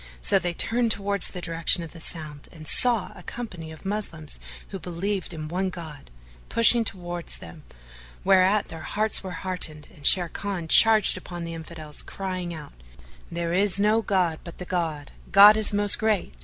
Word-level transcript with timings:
''[FN#434] 0.01 0.07
So 0.25 0.39
they 0.39 0.53
turned 0.55 0.91
towards 0.91 1.27
the 1.27 1.41
direction 1.41 1.83
of 1.83 1.91
the 1.91 2.01
sound 2.01 2.49
and 2.51 2.65
saw 2.67 3.11
a 3.15 3.21
company 3.21 3.71
of 3.71 3.85
Moslems 3.85 4.39
who 4.69 4.79
believed 4.79 5.31
in 5.31 5.47
one 5.47 5.69
God, 5.69 6.09
pushing 6.49 6.83
towards 6.83 7.37
them, 7.37 7.61
whereat 8.23 8.69
their 8.69 8.81
hearts 8.81 9.23
were 9.23 9.45
heartened 9.45 9.89
and 9.93 10.01
Sharrkan 10.03 10.69
charged 10.69 11.19
upon 11.19 11.43
the 11.43 11.53
Infidels 11.53 12.01
crying 12.01 12.51
out, 12.51 12.73
"There 13.31 13.53
is 13.53 13.79
no 13.79 14.01
god 14.01 14.39
but 14.43 14.57
the 14.57 14.65
God! 14.65 15.11
God 15.31 15.55
is 15.55 15.71
most 15.71 15.99
great! 15.99 16.33